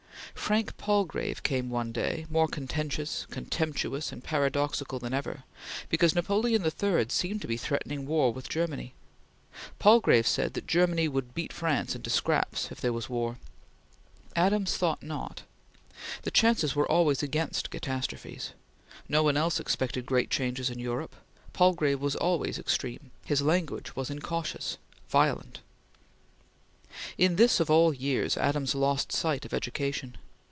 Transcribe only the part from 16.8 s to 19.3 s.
always against catastrophes. No